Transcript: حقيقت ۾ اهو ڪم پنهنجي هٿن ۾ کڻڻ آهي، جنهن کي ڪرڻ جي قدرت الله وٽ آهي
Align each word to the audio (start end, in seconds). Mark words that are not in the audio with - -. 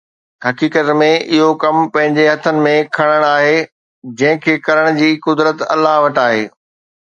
حقيقت 0.45 0.87
۾ 1.01 1.09
اهو 1.17 1.49
ڪم 1.63 1.75
پنهنجي 1.97 2.25
هٿن 2.31 2.63
۾ 2.69 2.73
کڻڻ 2.99 3.27
آهي، 3.29 3.55
جنهن 4.23 4.43
کي 4.49 4.59
ڪرڻ 4.69 4.93
جي 5.03 5.15
قدرت 5.29 5.67
الله 5.79 6.05
وٽ 6.07 6.23
آهي 6.27 6.45